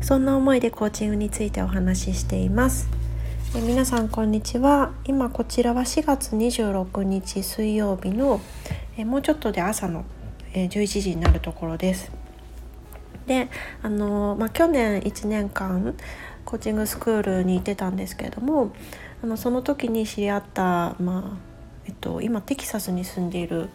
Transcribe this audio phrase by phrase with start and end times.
[0.00, 2.88] そんな思いでコーチングについてお話ししています。
[3.56, 4.92] え皆さんこんにちは。
[5.04, 8.40] 今こちらは4月26日水曜日の
[8.96, 10.04] えもうちょっとで朝の
[10.52, 12.12] え11時になるところです。
[13.26, 13.48] で
[13.82, 15.94] あの、まあ、去年1年間
[16.44, 18.72] コーチングスクールに行ってたんですけれども
[19.22, 21.56] あのその時に知り合った、まあ
[21.86, 23.68] えっと、今テキサスに住んでいる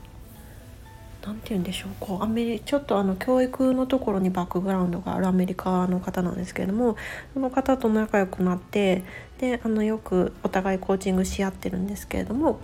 [1.26, 6.98] 何て言うんでしょうこうアメリちょっとあの教育のところにバックグラウンドがあるアメリカの方なんですけれども
[7.34, 9.04] その方と仲良くなって
[9.40, 12.60] であのよくお互いコーチングし合ってるんですけれども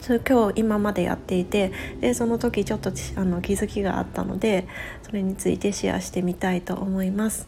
[0.00, 4.66] それ今日今までやっていてでその時ちょっとあの気づきがあったので
[5.04, 7.46] それについてシェアしてみたいと思います。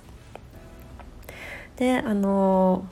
[1.76, 2.86] であの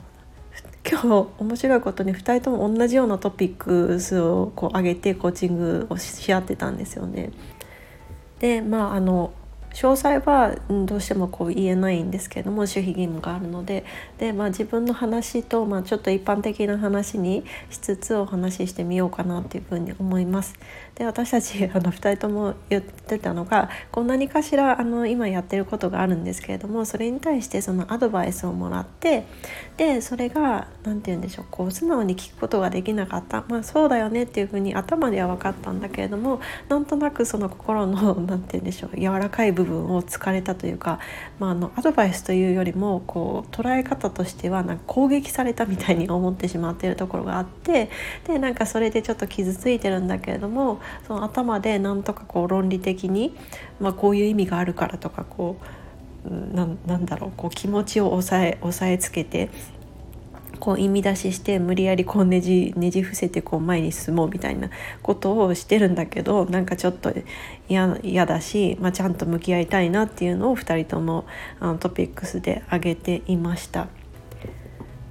[0.89, 7.31] 今日面白いことに2人とも同じようなトピックスをこう上げてコーチングをし合ってたんですよね。
[8.39, 9.31] でまああの
[9.73, 13.85] 詳細はどうしてもこう言えないんですけれども守秘義務があるので
[14.17, 20.55] で、まあ、自分の話と、まあ、ちょっと一般的な話にしつつお話ししてみようかなっていうふうに思います。
[20.95, 29.25] で私たち あの2人とも言ってたのがこんなにかしらあの今やってることがあるんですけれどもそれに対してそのアドバイスをもらって
[29.77, 40.99] でそれが何て言うんでしょうこう素直に聞くことができなかったまあそうだよねっていうふうに頭では分かったんだけれどもなんとなくその心の 何て言うんでしょう柔らかい部部分を突かれたというか、
[41.39, 47.89] まあ、あのアドバイスというよりもこう捉え方としてはなんか攻撃されたみたいに思ってしまっているところがあって
[48.27, 53.35] でなんかそれでちょっと傷ついてるんだけれどもその頭でなんとかこう論理的に、
[53.79, 55.83] まあ、こういう意味があるからとかこう
[56.25, 59.49] ななんだろうこう気持ちを抑え抑えつけて
[60.63, 64.69] こう意味出しして無理やりこうねじねじ伏せてこう前に進もうみたいな
[65.01, 67.13] ことをしてるんだけどなんかちょっと
[67.67, 71.25] 嫌だし、まあ、ちゃんと向き合いたいなっていうのを2人とも
[71.59, 73.89] あのトピックスで挙げていました。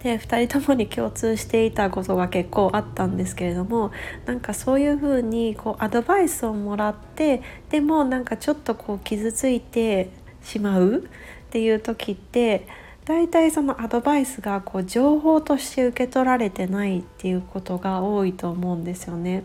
[0.02, 3.92] で2人ともに共通していたことが結構あったんですけれども
[4.24, 10.08] なんかそういうふうにこうアドバイスをもらってでもなんかちょっとこう傷ついて
[10.42, 12.66] しまうっていう時って
[13.04, 19.42] 大体そのアドバイスがこう情報として受け取られてないっていうことが多いと思うんですよね。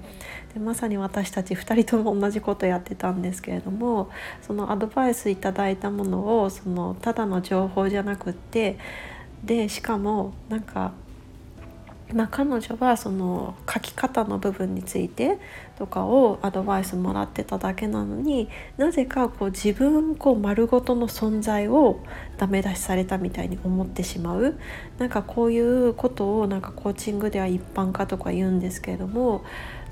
[0.53, 4.11] でまさに私たち2人とも同じことやってたんですけれども
[4.43, 8.77] そのアドバイスいただいたものをそのただの情報じゃなくって
[9.43, 10.93] でしかもなんか
[12.13, 15.39] まあ、彼女はその書き方の部分について
[15.77, 21.99] とかをアドバイスもらってただけなのになぜかこう自分こう丸ごとの存在を
[22.37, 24.57] ダメ出しされたみたいに思ってしまう。
[24.97, 29.43] なんかこういうことをなんかコーチングでは一般化とか言うんですけれども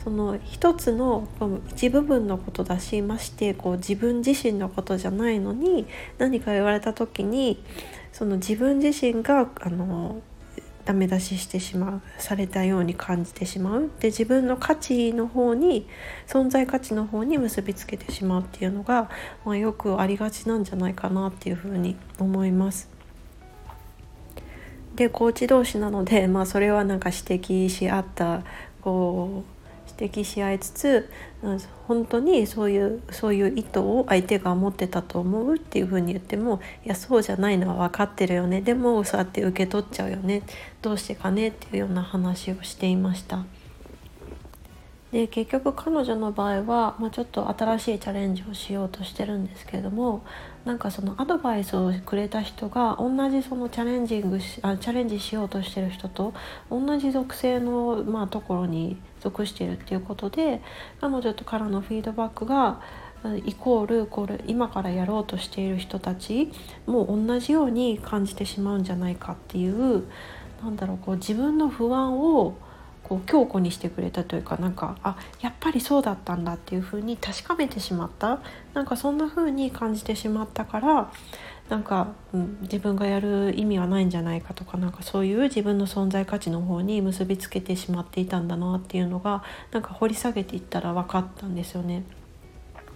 [0.03, 1.27] その一つの
[1.69, 5.87] 一部分のことだしましてこう自分自身のことじゃないのに
[6.17, 7.61] 何か言われた時に
[8.13, 10.21] その自分自身があの
[10.85, 15.87] ダメ出ししてしまうされたように感じてしまうで自分の価値の方に
[16.27, 19.09] 存在価値の方に結びつけてしまうっていうのが、
[19.43, 22.89] まあ、よくありがちなんじゃないかなっていうふうに思います。
[24.95, 28.43] でコーチ同士なので、まあ、それはなんか指摘し合った
[28.81, 29.54] こう
[29.99, 31.09] 指摘し合いつつ
[31.87, 40.43] 本当にそういうそういう意図を相手が持ってたと思うっていうふうに言ってもいやそうじゃないのは分かってるよねでもそうやって受け取っちゃうよね
[40.81, 43.45] どうしてかねっていうような話をしていました。
[45.11, 50.25] で結局彼女の場合は、まあ、ちょっと新しいチャレンジをしようとしてるんですけれども
[50.65, 56.33] なんかそのアドバイスをくれた人が同じそのチャレンジングしあチャレンジしようとしてる人と
[56.71, 60.61] 同じ属性の、まあ、ところに属してるっていうことで
[60.99, 62.81] 彼女とからのフィードバックが
[63.45, 66.51] イコールこれ今からやろうとしている人たち
[66.85, 70.03] も同じように感じてしまうんじゃないかっていう
[70.63, 72.57] なんだろうこう自分の不安を
[73.07, 78.39] こう強固にしてくれたというかなんかあやっぱりそうだったんだっていう風に確かめてしまった
[78.73, 81.11] なんかそんな風に感じてしまったから
[81.69, 92.03] なんか、うん、自分がやる意味はないんじゃないかとかなんかそういう自分の存在価値の方に結びつけてしまっていたんだなっていうのがなんか掘り下げていったら分かったんですよね。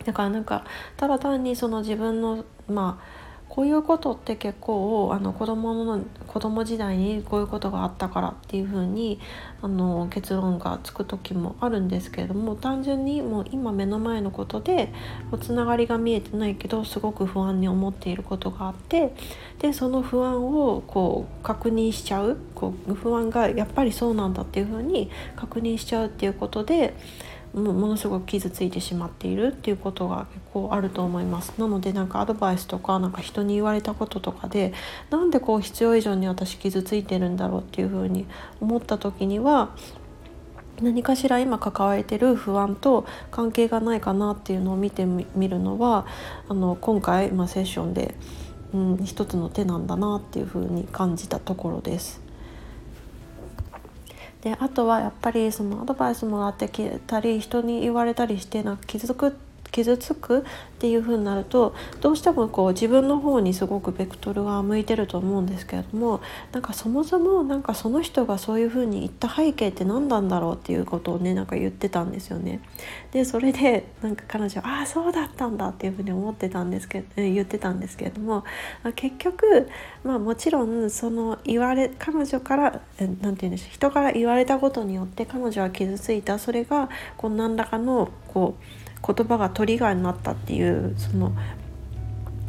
[0.06, 0.66] だからなんか
[0.98, 3.19] ただ単にその自分のまあ
[3.50, 9.20] こういうことって結構あの子供の子供時代にこういうことがあったからっていう風に
[9.62, 14.94] あに結論がつく時もあるんですけれども単純にもう今目の前のことで
[15.42, 19.14] つながりが見えてないけどすごく不安に思っていることがあって
[19.58, 26.94] でその不安をこう確認しちゃうこう不安がやっぱりそうなんだっていう風に確認しちゃうっていうことで
[27.54, 34.74] ものすごく傷ついてしまっているっていうことが結構あると思いますなのでなんかアドバイスとかなんか人に言われたこととかで
[35.10, 38.28] なんでこう必要以上に私傷ついてるんだろうっていうふうに
[38.62, 39.76] 思った時には
[40.82, 46.06] 何かしら今抱えてる不安と関係がないかなっていうのを見てみるのは
[46.48, 48.16] あの今回、まあ、セッションで、
[48.74, 52.29] うん、一つの手なんだなっていうふうに感じたところです。
[54.42, 59.36] であとはやっぱりそのアドバイスもらってきたり人に言われたりしてなんか気づく
[59.72, 60.44] 傷つくっ
[60.80, 66.22] ていう風になるとどうしてもこう自分の方にすごくベクトルが向いてると思うんですけれども
[66.52, 72.62] なんかそもそもなんかその人がそういう風に言った背景って何なんだろうっていうことをねなんか言ってたんですよね。
[73.12, 78.44] でそれでなんか彼女ああそうだったんだっていう風に思ってたんですけど言ってたんですけれども
[78.96, 79.68] 結局
[80.04, 91.34] まあもちろんその言われ彼女から何て言うんでしょう人から言われたことによって彼女は傷ついたそれがこう何らかのこう言葉がトリガーになったっていうその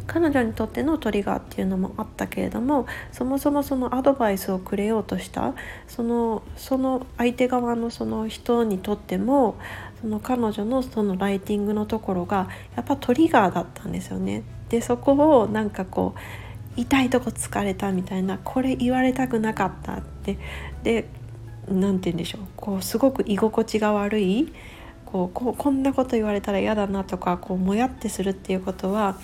[0.06, 5.54] 彼女にとってのトリガーっていうのもあったけれどもそもそもそのアドバイスをくれようとした
[5.86, 9.54] そのその相手側のその人にとっても
[10.00, 14.42] その彼女のそのライティングのところがやっぱトリガーだったんですよね。
[14.68, 16.20] でそこをなんかこう
[16.80, 20.38] 痛いとこ疲れたみたいなこれ言われたくなかったって
[20.82, 21.08] で
[21.68, 24.52] 何て言うんでしょうこうすごく居心地が悪い
[25.12, 29.18] こうこうこんなこと言われたら嫌だなとかこうもやってするっていうことは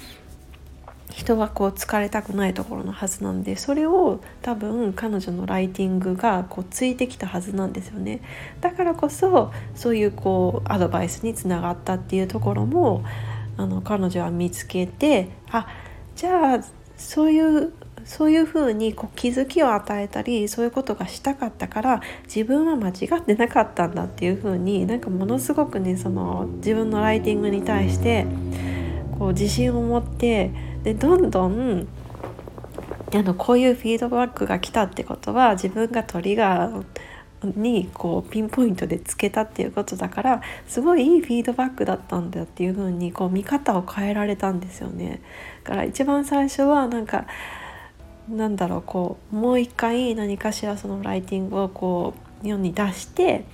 [1.10, 8.20] 人はこう疲れたくないところのはずなんでそれを多分彼女のライティングがこうついてきたはずなんですよね。
[8.60, 13.04] だからこそそういうこうアドバイスにつながったっていうところも
[13.56, 15.68] あの彼女は見つけてあ
[16.16, 16.60] じゃあ
[16.96, 17.72] そういう
[18.06, 28.25] そういうふうにこう気づきを与えたりそういうことがしたかったから自分は間違ってなかったんだっていうふうになんかものすごくねその自分のライティングに対して
[29.19, 30.53] こう自信を持って
[30.85, 31.88] でどんどん
[33.12, 36.85] あのこういうフィードバックが来たってことは自分がトリガー
[37.43, 45.23] にこうピンポイントでつけたっていうことだからすごいいいフィードバックだったんだっていう風にこう見方を変えられたんですよね。
[45.64, 47.26] だから一番最初はなんか
[48.28, 53.44] なんだろうこうもう一回何かしらそのライティングをこう世に出して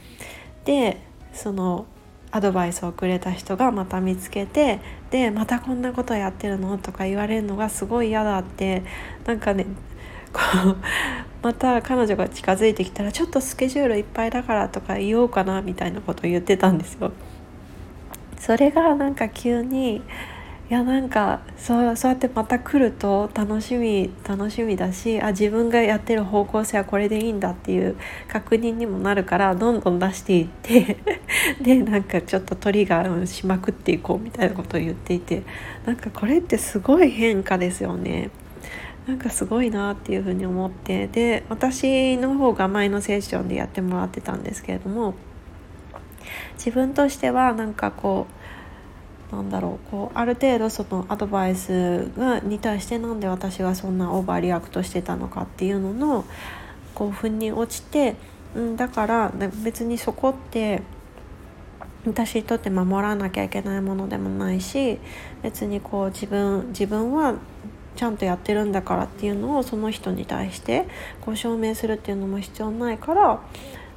[0.65, 0.99] で
[1.33, 1.87] その
[2.31, 4.81] アドバイスをくれた人がまた見つけて
[5.11, 8.83] でまたこんなことやってるのとか言われるのがすごい嫌だって
[9.27, 9.67] なんかね
[10.33, 10.41] こ
[10.71, 10.77] う
[11.43, 17.13] また彼女が近づいてきたらちょっとスケジュールいっぱいだからとか言おうかなみたいなことを言ってたんですよ。
[18.39, 20.03] それがなんか急に
[20.73, 27.95] いやなんかそうそうやってまた来ると楽しみ楽しみだしあ自分がやってる方向性はこれでいいんだっていう
[28.27, 30.97] 確認にもなるからどんどん出していって
[31.61, 35.43] でなんかちょっとトリガーしまくっていこうみたいなことを言っていて
[35.85, 38.31] なんかこれってすごい変化ですよね。
[39.07, 45.13] なんかすごいなっていうふうに思ってで私の方が前のセッションでやってもらってたんですけれども
[46.55, 48.42] 自分としてはなんかこう
[49.33, 49.91] なんだろう。
[49.91, 56.25] こうある程度そのアドバイスがに対してなんで私がそんな overreact してたのかっていうのの
[56.95, 58.15] こう腑に落ちて、
[58.55, 59.33] うん、だから
[59.65, 60.83] 別にそこって
[62.07, 64.99] 私にとって守らなきゃいけないものでもないし
[65.43, 67.35] 別にこう自分自分は
[67.97, 70.87] ちゃんとやってるんだからっていうのをその人に対して
[71.21, 73.41] こう証明するっていうのも必要ないから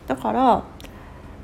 [0.07, 0.63] だから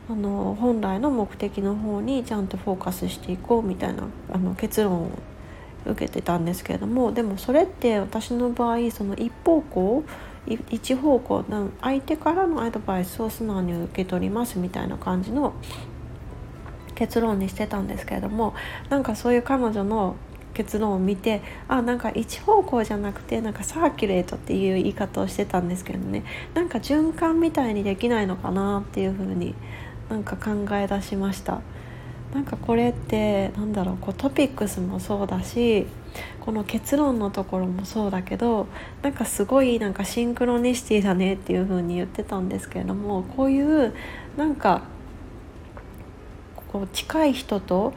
[0.09, 5.11] あの本来の目的の方にちゃんとフォーカスしていこうみたいなあの結論を
[5.85, 10.03] 受けてたんですけれどもでもそれって私の場合その一方向
[10.47, 11.45] 一方向
[11.81, 15.53] 相手からのアドバイスを素直に受け取りますみたいな感じの
[16.95, 18.53] 結論にしてたんですけれども
[18.89, 20.15] なんかそういう彼女の
[20.53, 29.55] 結論を見てあなんか一方向じゃなくてなんかサーキュレートっていう言い方をしてたんですけどねなんか循環みたいにできないのかなっていうふうに
[30.11, 31.61] なんか考え出しました。
[32.33, 35.85] なんかこれってなんだろうこうトピックスもそうだし
[36.39, 38.67] この結論のところもそうだけど
[39.01, 43.93] なんかすごいなんかシンクロニシティだねっていう風に言ってたんですけれどもこういう
[44.37, 44.83] なんか
[46.71, 47.93] こう近い人と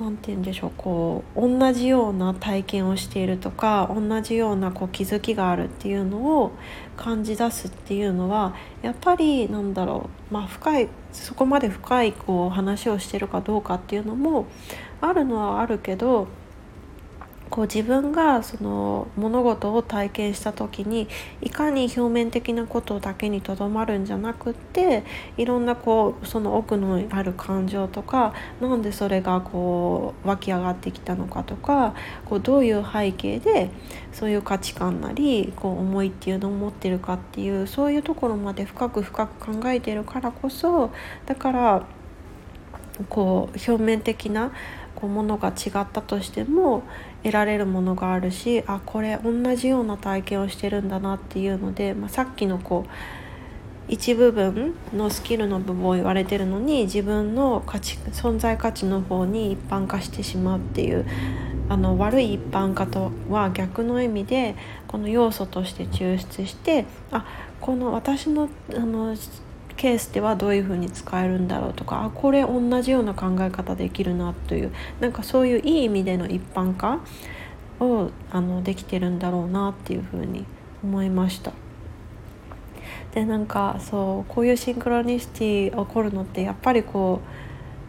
[0.00, 6.52] 何て言うんでしょうこう同じような体験をしているとか同じようなこう気づきがあるっていうのを
[6.96, 14.46] 感じ出すっていうのはやっぱりなんだろう、まあ、深いそこまで深いこう話をしてるかどうかっていうのも
[15.02, 16.28] あるのはあるけど
[17.50, 21.08] こう自分がその物事を体験した時に
[21.42, 25.02] いかに表面的なことだけにとどまるんじゃなくって
[25.36, 33.70] いろんなこうその奥のある感情とかなんでそれがこう湧き上がってきたのかとかこうどういう背景で
[34.12, 40.92] そういう価値観なりこう思いっていうのを持ってるかっていうそういうところまで深く深く考えてるからこそ
[41.26, 41.86] だから
[43.08, 44.52] こう表面的な
[44.94, 46.82] こうものが違ったとしても
[47.22, 52.90] 得られるものがあるしあこれ同じような体験をしてるんだなっていうので、まあ、さっきのこう
[53.88, 61.04] 一部分のスキルの部分を言われてるのに自分の価値存在価値の方に一般化してしまうっていう
[61.68, 64.54] あの悪い一般化とは逆の意味で
[64.86, 67.26] この要素として抽出してあ
[67.60, 69.14] この私のあの
[69.80, 77.00] ケースではどういうふうに使えるんだろうとかあこれ同じような考え方できるなというなんかそういういい意味での一般化
[77.80, 80.44] をあのできてるんだろうなっていうふうに
[80.84, 81.52] 思いました。
[83.14, 87.22] でなんかそうこういうシンクロニシティ起こるのってやっぱりこ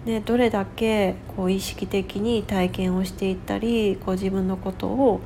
[0.05, 5.19] う、ね、どれだけこう意識的に体験をしていったりこう自分のことを、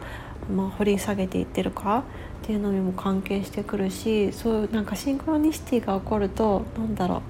[0.52, 2.04] まあ、掘り下げていってるか
[2.46, 7.22] っていうのにも関係してくるしそういうなんかシンクロニシティが起こるとなんだろう。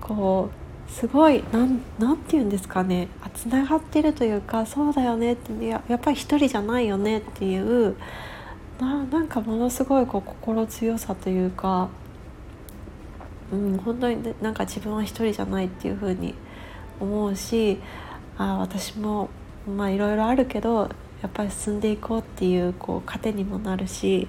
[0.00, 0.50] こ
[0.88, 3.06] うすごいなんなんて言うんですかね。
[3.32, 5.34] つながってるというかそうだよね。
[5.34, 7.94] ってややっぱり一人じゃないよねっていう
[8.80, 11.88] ななんかものすごいこう心強さというか、
[13.52, 16.34] うん、本当に、ね、なんか自分は一人じゃないっていう風に
[16.98, 17.78] 思うし
[18.36, 19.30] あ私も
[19.64, 20.90] まあいろいろあるけど
[21.24, 24.28] やっぱり進んでいこうっていうこう糧にもなるし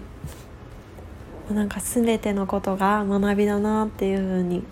[1.51, 4.63] なんか全てのことが学びだなっていう風に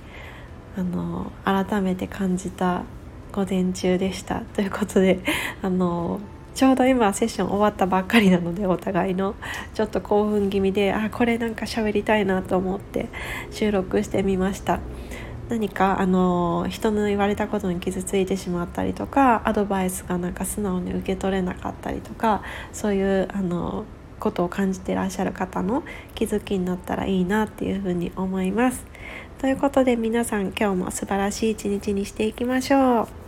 [0.78, 2.86] あの改めて感じた
[3.34, 5.20] 午前中でしたということで
[5.62, 6.22] あの
[6.56, 9.36] ちょうど今セッション終わったばっかりなのでお互いの
[9.74, 13.10] ちょっと興奮気味であこれなんか喋りたいなと思って
[13.52, 14.80] 収録してみました。
[15.50, 23.86] 何かあの人の言われたことに傷ついてしまったりとかアドバイスがなんか素直に受け取れなかったりとかそういうあの
[24.20, 25.84] ことを感じてらっしゃる方の
[26.16, 28.86] 気づきになったらいいなっていうふうに思います。
[29.40, 33.23] ということで皆さん今日も素晴らしい一日にしていきましょう。